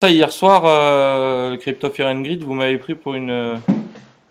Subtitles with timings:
[0.00, 3.58] Ça, hier soir, euh, le Crypto Fear and Grid, vous m'avez pris pour une,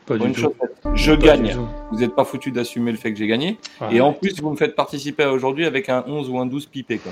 [0.05, 0.77] Pas pour du une chaussette.
[0.93, 1.57] Je Pas gagne.
[1.91, 3.57] Vous n'êtes pas foutu d'assumer le fait que j'ai gagné.
[3.81, 6.45] Ah, Et en plus, vous me faites participer à aujourd'hui avec un 11 ou un
[6.45, 6.99] 12 pipé.
[6.99, 7.11] Quoi.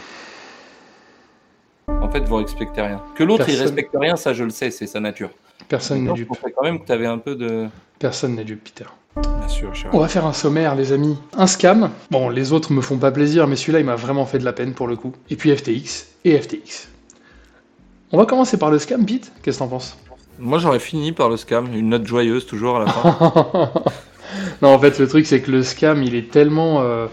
[2.01, 3.01] En fait, vous respectez rien.
[3.15, 3.63] Que l'autre, il Personne.
[3.65, 5.31] respecte rien, ça, je le sais, c'est sa nature.
[5.67, 6.29] Personne n'est je dupe.
[6.29, 7.67] pensais quand même que tu avais un peu de.
[7.99, 8.85] Personne n'est dupe, Peter.
[9.21, 9.89] Bien sûr, cher.
[9.93, 11.17] On va faire un sommaire, les amis.
[11.35, 11.89] Un scam.
[12.09, 14.53] Bon, les autres me font pas plaisir, mais celui-là, il m'a vraiment fait de la
[14.53, 15.11] peine pour le coup.
[15.29, 16.87] Et puis FTX et FTX.
[18.11, 19.31] On va commencer par le scam, Pete.
[19.43, 19.95] Qu'est-ce que t'en penses?
[20.37, 21.73] Moi, j'aurais fini par le scam.
[21.73, 23.71] Une note joyeuse, toujours à la fin.
[24.61, 26.81] Non, en fait, le truc, c'est que le scam, il est tellement.
[26.81, 27.07] euh,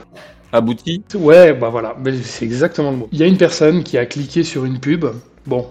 [0.52, 1.04] Abouti.
[1.14, 3.08] Ouais, bah voilà, c'est exactement le mot.
[3.12, 5.06] Il y a une personne qui a cliqué sur une pub.
[5.46, 5.68] Bon,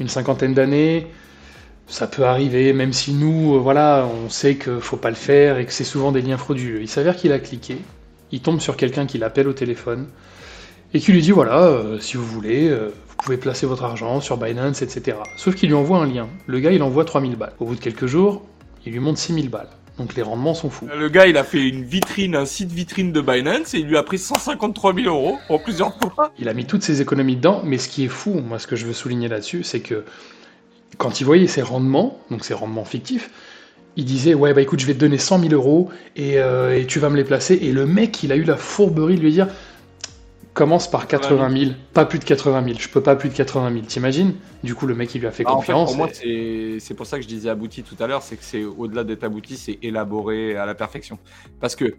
[0.00, 1.08] une cinquantaine d'années.
[1.88, 5.58] Ça peut arriver, même si nous, euh, voilà, on sait qu'il faut pas le faire
[5.58, 6.82] et que c'est souvent des liens frauduleux.
[6.82, 7.78] Il s'avère qu'il a cliqué,
[8.32, 10.08] il tombe sur quelqu'un qui l'appelle au téléphone
[10.94, 12.90] et qui lui dit voilà, euh, si vous voulez, euh,
[13.26, 15.18] pouvez placer votre argent sur Binance, etc.
[15.36, 16.28] Sauf qu'il lui envoie un lien.
[16.46, 17.54] Le gars, il envoie 3000 balles.
[17.58, 18.46] Au bout de quelques jours,
[18.86, 19.68] il lui monte 6000 balles.
[19.98, 20.86] Donc les rendements sont fous.
[20.96, 23.96] Le gars, il a fait une vitrine, un site vitrine de Binance et il lui
[23.96, 26.32] a pris 153 000 euros en plusieurs fois.
[26.38, 28.76] Il a mis toutes ses économies dedans, mais ce qui est fou, moi ce que
[28.76, 30.04] je veux souligner là-dessus, c'est que
[30.98, 33.30] quand il voyait ses rendements, donc ses rendements fictifs,
[33.96, 36.86] il disait ouais bah écoute je vais te donner 100 000 euros et, euh, et
[36.86, 37.58] tu vas me les placer.
[37.60, 39.48] Et le mec il a eu la fourberie de lui dire
[40.56, 43.72] commence par 80 000, pas plus de 80 000, je peux pas plus de 80
[43.72, 44.34] 000, t'imagines?
[44.64, 45.84] Du coup le mec il lui a fait Ah, en fait, confiance.
[45.84, 48.44] pour moi, et- c'est pour ça que je disais abouti tout à l'heure, c'est que
[48.44, 51.18] c'est au-delà d'être abouti, c'est élaboré à la perfection.
[51.60, 51.96] Parce que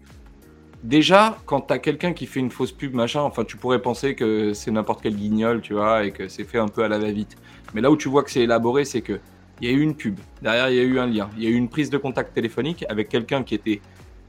[0.82, 4.52] déjà, quand t'as quelqu'un qui fait une fausse pub, machin, enfin, tu pourrais penser que
[4.54, 7.36] c'est n'importe quel guignol, tu vois, et que c'est fait un peu à la va-vite.
[7.74, 9.20] Mais là où tu vois que c'est élaboré, c'est que
[9.60, 11.46] il y a eu une pub, derrière il y a eu un lien, il y
[11.48, 13.80] a eu une prise de contact téléphonique avec quelqu'un qui était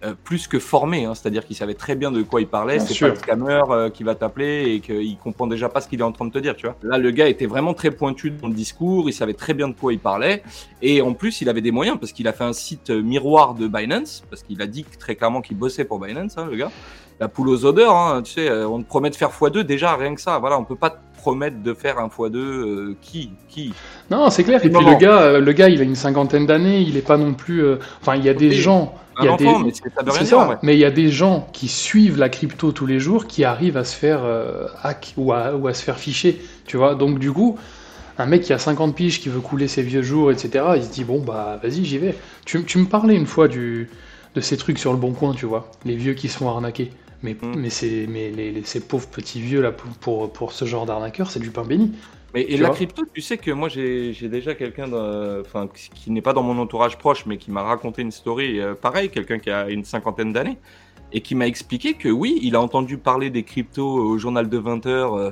[0.04, 2.98] euh, plus que formé, hein, c'est-à-dire qu'il savait très bien de quoi il parlait, c'est
[2.98, 6.04] pas le scammer euh, qui va t'appeler et qu'il comprend déjà pas ce qu'il est
[6.04, 6.78] en train de te dire, tu vois.
[6.84, 9.74] Là, le gars était vraiment très pointu dans le discours, il savait très bien de
[9.74, 10.42] quoi il parlait,
[10.82, 13.56] et en plus, il avait des moyens parce qu'il a fait un site euh, miroir
[13.56, 16.72] de Binance, parce qu'il a dit très clairement qu'il bossait pour Binance, hein, le gars.
[17.20, 19.96] La poule aux odeurs, hein, tu sais, euh, on te promet de faire x2 déjà,
[19.96, 20.40] rien que ça.
[20.40, 23.74] Voilà, on peut pas te promettre de faire un x2 euh, qui, qui?
[24.10, 24.64] Non c'est clair.
[24.64, 27.18] Et puis le gars, euh, le gars il a une cinquantaine d'années, il est pas
[27.18, 27.64] non plus.
[28.02, 28.94] Enfin il y a des gens.
[29.20, 29.66] Il y a enfant, des...
[29.66, 30.56] mais ça rien dire, ouais.
[30.64, 33.78] mais il y a des gens qui suivent la crypto tous les jours qui arrivent
[33.78, 36.96] à se faire euh, hack ou à, ou à se faire ficher, tu vois.
[36.96, 37.58] Donc du coup,
[38.18, 40.90] un mec qui a 50 piges, qui veut couler ses vieux jours, etc., il se
[40.90, 42.16] dit bon bah vas-y j'y vais.
[42.46, 43.90] Tu, tu me parlais une fois du,
[44.36, 46.92] de ces trucs sur le bon coin, tu vois, les vieux qui se font arnaquer.
[47.24, 47.56] Mais, Mm.
[47.58, 50.86] mais, c'est, mais les, les- ces pauvres petits vieux là pour, pour, pour ce genre
[50.86, 51.92] d'arnaqueur, c'est du pain béni.
[52.34, 54.86] Mais et la crypto, tu sais que moi j'ai déjà quelqu'un,
[55.42, 58.76] enfin qui n'est pas dans mon entourage proche, mais qui m'a raconté une story, euh,
[58.76, 60.60] pareil, quelqu'un qui a une cinquantaine d'années,
[61.12, 64.58] et qui m'a expliqué que oui, il a entendu parler des cryptos au journal de
[64.60, 65.32] 20 heures euh,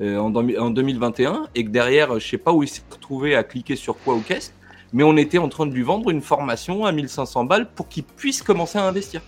[0.00, 3.42] euh, en, en 2021, et que derrière, je sais pas où il s'est retrouvé à
[3.42, 4.52] cliquer sur quoi ou qu'est-ce,
[4.92, 8.04] mais on était en train de lui vendre une formation à 1500 balles pour qu'il
[8.04, 9.20] puisse commencer à investir.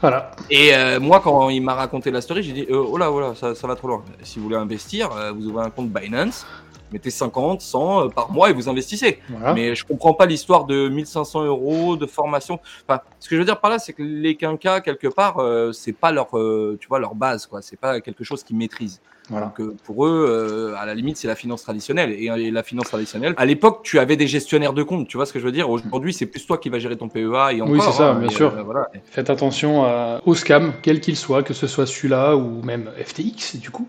[0.00, 0.30] Voilà.
[0.48, 3.20] Et euh, moi, quand il m'a raconté la story, j'ai dit euh, Oh là, oh
[3.20, 4.02] là, ça, ça va trop loin.
[4.22, 6.46] Si vous voulez investir, euh, vous ouvrez un compte Binance,
[6.92, 9.20] mettez 50, 100 euh, par mois et vous investissez.
[9.28, 9.54] voilà.
[9.54, 12.60] Mais je comprends pas l'histoire de 1500 euros de formation.
[12.88, 15.72] Enfin, ce que je veux dire par là, c'est que les quinquas, quelque part, euh,
[15.72, 17.62] c'est pas leur, euh, tu vois, leur base, quoi.
[17.62, 19.00] C'est pas quelque chose qu'ils maîtrisent.
[19.30, 19.46] Voilà.
[19.46, 22.10] Donc euh, pour eux, euh, à la limite, c'est la finance traditionnelle.
[22.12, 25.08] Et, et la finance traditionnelle, à l'époque, tu avais des gestionnaires de compte.
[25.08, 25.70] Tu vois ce que je veux dire?
[25.70, 27.68] Aujourd'hui, c'est plus toi qui vas gérer ton PEA et encore.
[27.68, 28.52] Oui, c'est ça, hein, bien sûr.
[28.54, 28.88] euh, voilà.
[29.06, 33.56] Faites attention à- au scam, quel qu'il soit, que ce soit celui-là ou même FTX,
[33.60, 33.88] du coup.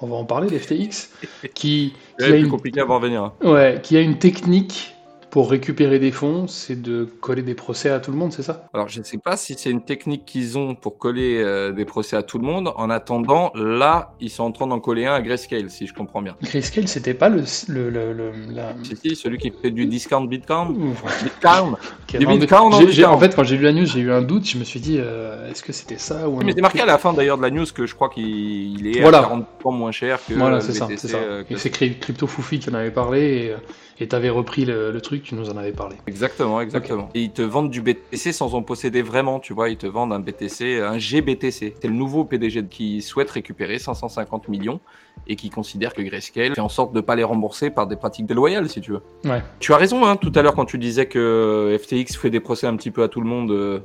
[0.00, 3.22] On va en parler d'FTX, qui, qui, C'est a plus une, compliqué à voir venir.
[3.24, 3.32] hein.
[3.42, 4.94] ouais, qui a une technique
[5.30, 8.66] pour récupérer des fonds, c'est de coller des procès à tout le monde, c'est ça?
[8.72, 11.84] Alors, je ne sais pas si c'est une technique qu'ils ont pour coller euh, des
[11.84, 12.72] procès à tout le monde.
[12.76, 16.22] En attendant, là, ils sont en train d'en coller un à Grayscale, si je comprends
[16.22, 16.34] bien.
[16.42, 18.74] Grayscale, c'était pas le, le, le- le- la...
[18.82, 20.94] Si, si, celui qui fait du discount Bitcoin.
[21.22, 21.76] Bitcoin.
[22.18, 22.72] Du Bitcoin.
[23.04, 24.96] En fait, quand j'ai lu la news, j'ai eu un doute, je me suis dit,
[24.98, 27.42] euh, est-ce que c'était ça ou un mais c'est marqué à la fin d'ailleurs de
[27.42, 29.18] la news que je crois qu'il il est Voilà.
[29.18, 31.18] à 40 fois moins cher que Voilà, c'est ça, c'est ça.
[31.18, 33.54] euh, Et c'est Cry- Crypto Foufi qui en avait parlé
[33.98, 35.96] et, et t'avais repris le, le truc, tu nous en avais parlé.
[36.06, 37.08] Exactement, exactement.
[37.14, 39.68] Et ils te vendent du BTC sans en posséder vraiment, tu vois.
[39.68, 41.74] Ils te vendent un BTC, un GBTC.
[41.80, 44.80] C'est le nouveau PDG qui souhaite récupérer 550 millions
[45.26, 48.26] et qui considère que Grayscale fait en sorte de pas les rembourser par des pratiques
[48.26, 49.02] déloyales, si tu veux.
[49.24, 49.42] Ouais.
[49.60, 52.66] Tu as raison, hein, tout à l'heure quand tu disais que FTX fait des procès
[52.66, 53.50] un petit peu à tout le monde.
[53.50, 53.80] euh,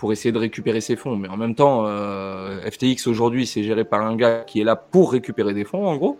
[0.00, 1.14] pour essayer de récupérer ses fonds.
[1.14, 4.74] Mais en même temps, euh, FTX aujourd'hui, c'est géré par un gars qui est là
[4.74, 6.18] pour récupérer des fonds, en gros.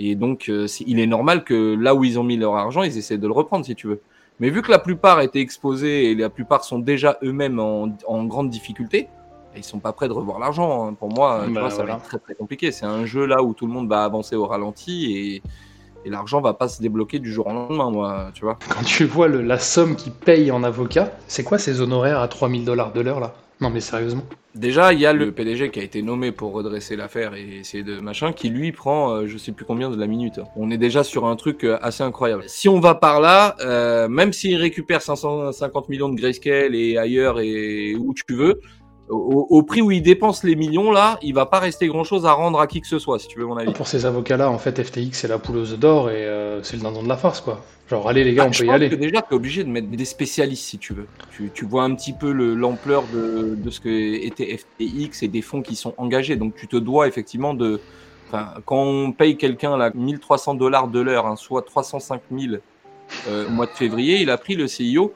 [0.00, 2.96] Et donc, euh, il est normal que là où ils ont mis leur argent, ils
[2.96, 4.00] essaient de le reprendre, si tu veux.
[4.40, 8.24] Mais vu que la plupart étaient exposés et la plupart sont déjà eux-mêmes en, en
[8.24, 9.08] grande difficulté,
[9.56, 10.86] ils sont pas prêts de revoir l'argent.
[10.86, 10.94] hein.
[10.94, 11.92] Pour moi, tu Bah, vois, ça voilà.
[11.94, 12.70] va être très très compliqué.
[12.70, 15.42] C'est un jeu là où tout le monde va avancer au ralenti et,
[16.04, 18.56] Et l'argent va pas se débloquer du jour au lendemain, moi, tu vois.
[18.70, 22.28] Quand tu vois le- la somme qu'il paye en avocat, c'est quoi ces honoraires à
[22.28, 23.34] 3000 dollars de l'heure là?
[23.60, 24.22] Non mais sérieusement.
[24.54, 27.82] Déjà, il y a le PDG qui a été nommé pour redresser l'affaire et essayer
[27.82, 30.40] de machin, qui lui prend euh, je sais plus combien de la minute.
[30.56, 32.44] On est déjà sur un truc euh, assez incroyable.
[32.46, 37.40] Si on va par là, euh, même s'il récupère 550 millions de grayscale et ailleurs
[37.40, 38.60] et où tu veux,
[39.08, 42.26] au, au prix où il dépense les millions là, il va pas rester grand chose
[42.26, 43.72] à rendre à qui que ce soit, si tu veux mon avis.
[43.72, 46.76] Pour ces avocats-là, en fait, FTX c'est la poule aux œufs d'or et euh, c'est
[46.76, 47.64] le dindon de la farce quoi.
[47.88, 48.90] Genre allez les gars, Ah, on je peut y aller.
[48.90, 51.06] que déjà, tu es obligé de mettre des spécialistes si tu veux.
[51.30, 55.28] Tu, tu vois un petit peu le- l'ampleur de, de ce que était FTX et
[55.28, 56.36] des fonds qui sont engagés.
[56.36, 57.80] Donc, tu te dois effectivement de.
[58.26, 62.56] Enfin, quand on paye quelqu'un là 1300 dollars de l'heure, hein, soit 305 000
[63.26, 65.14] euh, au mois de février, il a pris le CIO.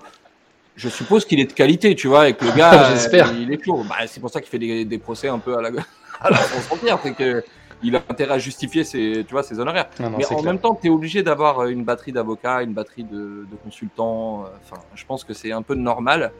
[0.77, 3.33] Je suppose qu'il est de qualité, tu vois, et que le gars, J'espère.
[3.39, 3.85] il est chaud.
[3.89, 5.69] Bah, c'est pour ça qu'il fait des, des procès un peu à la,
[6.21, 7.45] à la France entière, c'est que
[7.85, 9.89] il a intérêt à justifier ses, tu vois, ses honoraires.
[9.99, 10.43] Non, non, Mais en clair.
[10.45, 14.45] même temps, tu es obligé d'avoir une batterie d'avocats, une batterie de, de consultants.
[14.45, 16.31] euh, Enfin, je pense que c'est un peu normal.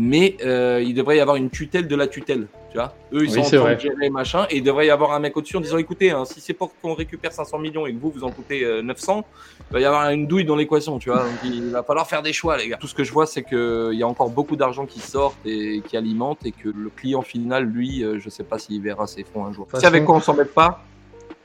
[0.00, 2.46] Mais euh, il devrait y avoir une tutelle de la tutelle.
[2.70, 3.74] Tu vois Eux, ils Oui, sont en train vrai.
[3.76, 4.46] de gérer machin.
[4.50, 6.70] Et il devrait y avoir un mec au-dessus en disant écoutez, hein, si c'est pour
[6.80, 9.24] qu'on récupère 500 millions et que vous, vous en coûtez euh, 900,
[9.70, 10.98] il va y avoir une douille dans l'équation.
[11.00, 12.76] Tu vois Donc, il va falloir faire des choix, les gars.
[12.78, 15.82] Tout ce que je vois, c'est qu'il y a encore beaucoup d'argent qui sort et
[15.88, 16.38] qui alimente.
[16.44, 19.52] Et que le client final, lui, euh, je sais pas s'il verra ses fonds un
[19.52, 19.66] jour.
[19.68, 20.84] toute C'est avec quoi on s'en met pas?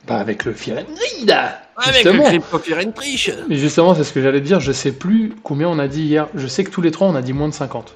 [0.05, 1.31] Bah avec le Fear and Greed,
[1.77, 2.23] Avec Justement.
[2.23, 4.91] le crypto fear and triche Mais justement, c'est ce que j'allais te dire, je sais
[4.91, 6.27] plus combien on a dit hier.
[6.35, 7.95] Je sais que tous les trois on a dit moins de 50.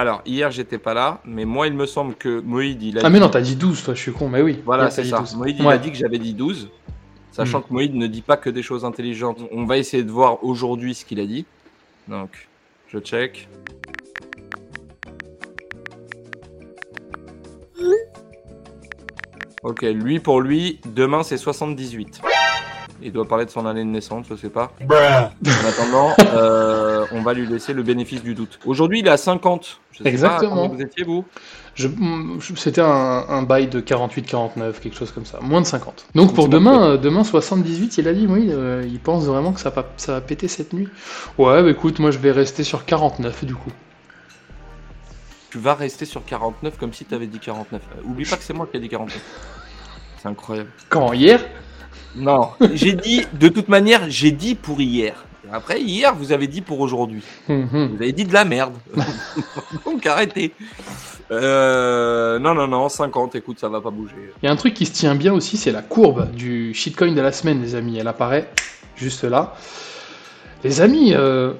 [0.00, 3.08] Alors, hier, j'étais pas là, mais moi, il me semble que Moïd, il a Ah
[3.08, 3.12] dit...
[3.12, 4.62] mais non, t'as dit 12 toi, je suis con, mais oui.
[4.64, 5.18] Voilà, c'est dit ça.
[5.18, 5.34] 12.
[5.36, 5.74] Moïd, il Ouais.
[5.74, 6.68] a dit que j'avais dit 12,
[7.32, 7.62] sachant Hmm.
[7.64, 9.40] que Moïd ne dit pas que des choses intelligentes.
[9.50, 11.46] On va essayer de voir aujourd'hui ce qu'il a dit.
[12.06, 12.30] Donc,
[12.88, 13.48] je check.
[19.62, 22.20] Ok, lui, pour lui, demain, c'est 78.
[23.02, 24.72] Il doit parler de son année de naissance, je sais pas.
[24.82, 28.58] En attendant, euh, on va lui laisser le bénéfice du doute.
[28.64, 29.80] Aujourd'hui, il est à 50.
[29.92, 30.68] Je sais Exactement.
[30.68, 31.24] vous étiez, vous
[32.56, 32.86] C'était un,
[33.28, 35.38] un bail de 48-49, quelque chose comme ça.
[35.40, 36.06] Moins de 50.
[36.14, 39.60] Donc pour demain, euh, demain 78, il a dit, oui, euh, il pense vraiment que
[39.60, 40.88] ça va, ça va péter cette nuit.
[41.38, 43.72] Ouais, bah écoute, moi je vais rester sur 49 du coup.
[45.50, 47.80] Tu vas rester sur 49 comme si tu avais dit 49.
[47.80, 49.20] Euh, oublie pas que c'est moi qui ai dit 49.
[50.20, 50.70] C'est incroyable.
[50.88, 51.40] Quand hier?
[52.16, 55.24] Non, j'ai dit, de toute manière, j'ai dit pour hier.
[55.52, 57.22] Après, hier, vous avez dit pour aujourd'hui.
[57.48, 57.68] Hum.
[57.72, 58.74] Vous avez dit de la merde.
[59.84, 60.52] Donc arrêtez.
[61.30, 64.14] Euh, non, non, non, 50, écoute, ça va pas bouger.
[64.42, 67.12] Il y a un truc qui se tient bien aussi, c'est la courbe du shitcoin
[67.12, 67.98] de la semaine, les amis.
[67.98, 68.48] Elle apparaît
[68.96, 69.54] juste là.
[70.64, 71.52] Les amis, euh,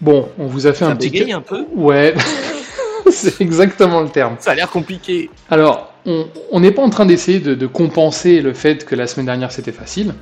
[0.00, 1.32] bon, on vous a fait Ça un petit...
[1.32, 2.14] un peu Ouais,
[3.10, 4.36] c'est exactement le terme.
[4.38, 5.28] Ça a l'air compliqué.
[5.50, 9.06] Alors, on on n'est pas en train d'essayer de, de compenser le fait que la
[9.06, 10.14] semaine dernière c'était facile,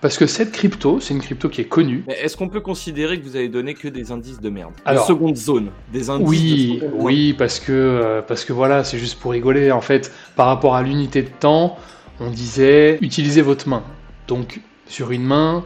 [0.00, 2.04] parce que cette crypto, c'est une crypto qui est connue.
[2.08, 4.72] Est-ce qu'on peut considérer que vous avez donné que des indices de merde?
[4.84, 5.70] Alors- De seconde zone.
[5.92, 9.72] Des indices Oui, de oui, parce que, euh, parce que voilà, c'est juste pour rigoler.
[9.72, 11.78] En fait, par rapport à l'unité de temps,
[12.20, 13.82] on disait utilisez votre main.
[14.28, 15.64] Donc, sur une main,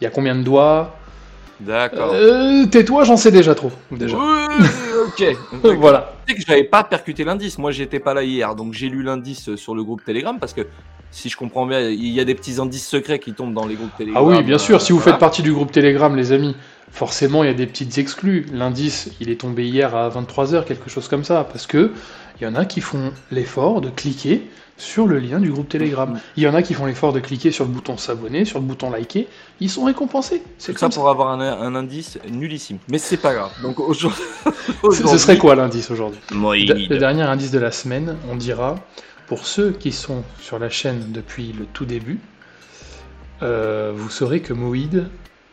[0.00, 0.96] il y a combien de doigts?
[1.60, 2.12] D'accord.
[2.14, 3.70] Euh, Tais-toi, j'en sais déjà trop.
[3.90, 4.16] Déjà.
[4.16, 4.66] Oui,
[5.08, 5.36] ok.
[5.78, 6.14] Voilà.
[6.26, 7.58] Tu sais que j'avais pas percuté l'indice.
[7.58, 10.62] Moi, j'étais pas là hier, donc j'ai lu l'indice sur le groupe Telegram parce que
[11.10, 13.74] si je comprends bien, il y a des petits indices secrets qui tombent dans les
[13.74, 14.22] groupes Telegram.
[14.24, 15.12] Ah oui, bien sûr, euh, si vous voilà.
[15.12, 16.54] faites partie du groupe Telegram, les amis,
[16.92, 18.46] forcément, il y a des petites exclus.
[18.52, 21.92] L'indice, il est tombé hier à 23h, quelque chose comme ça, parce que
[22.40, 24.42] il y en a qui font l'effort de cliquer
[24.78, 26.10] sur le lien du groupe Telegram.
[26.10, 26.20] Mm.
[26.38, 28.64] Il y en a qui font l'effort de cliquer sur le bouton s'abonner, sur le
[28.64, 29.28] bouton liker.
[29.60, 30.42] Ils sont récompensés.
[30.56, 31.00] C'est Tout ça comme ça.
[31.00, 32.78] pour avoir un, un indice nullissime.
[32.88, 33.50] Mais c'est pas grave.
[33.62, 34.22] Donc aujourd'hui,
[34.90, 36.20] Ce ce serait quoi l'indice aujourd'hui?
[36.30, 38.76] Le dernier indice de la semaine, on dira,
[39.30, 42.18] pour ceux qui sont sur la chaîne depuis le tout début,
[43.44, 45.06] euh, vous saurez que Moïd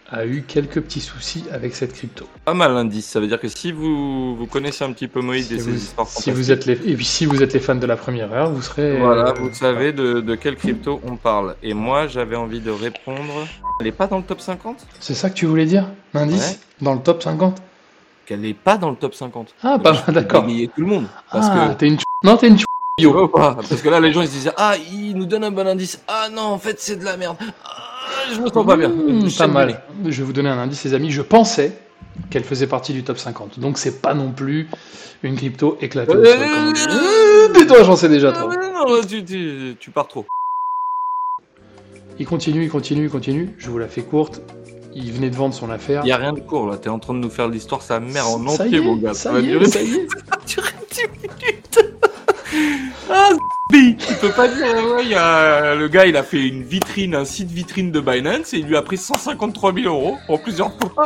[0.10, 2.28] a eu quelques petits soucis avec cette crypto.
[2.44, 3.06] Pas mal l'indice.
[3.06, 5.70] Ça veut dire que si vous, vous connaissez un petit peu Moïd Si et ses
[5.70, 7.98] vous, histoires si vous êtes les, et puis si vous êtes les fans de la
[7.98, 8.98] première heure, vous serez.
[8.98, 11.56] Voilà, euh, vous savez de, de quelle crypto on parle.
[11.62, 13.48] Et moi, j'avais envie de répondre.
[13.80, 15.86] Elle est pas dans le top 50 C'est ça que tu voulais dire?
[16.16, 16.60] L'indice?
[16.82, 17.62] Dans le top 50
[18.26, 19.54] Qu'elle est pas dans le top 50.
[19.62, 20.44] Ah, pas mal, d'accord.
[20.48, 21.06] Tout le monde.
[21.32, 22.66] Parce Ah, que t'es une ch- Non, t'es une ch-
[22.98, 23.12] bio.
[23.12, 25.52] vois pas Parce que là, les gens ils se disaient Ah, il nous donne un
[25.52, 26.02] bon indice.
[26.08, 27.38] Ah non, en fait, c'est de la merde.
[27.64, 28.90] Ah, je me sens pas bien.
[28.90, 29.82] Mmh, pas mal.
[30.06, 31.12] Je vais vous donner un indice, les amis.
[31.12, 31.78] Je pensais
[32.30, 33.60] qu'elle faisait partie du top 50.
[33.60, 34.68] Donc c'est pas non plus
[35.24, 36.74] une crypto éclatée au Euh.
[37.56, 38.50] Euh, j'en sais déjà Ah trop.
[38.50, 40.26] non, tu, tu, tu pars trop.
[42.20, 43.54] Il continue, il continue, il continue.
[43.60, 44.42] Je vous la fais courte.
[44.96, 46.02] Il venait de vendre son affaire.
[46.04, 46.78] Il y a rien de court là.
[46.78, 49.14] T'es en train de nous faire l'histoire sa mère en Ça entier, mon gars.
[49.14, 50.08] Ça va y est, durer ça y est.
[53.08, 53.38] durer
[53.72, 54.02] 10 minutes.
[54.02, 54.08] ah.
[54.08, 57.16] Tu peux pas dire, ouais, il y a, le gars, il a fait une vitrine,
[57.16, 60.72] un site vitrine de Binance et il lui a pris 153 000 euros en plusieurs
[60.78, 61.06] fois.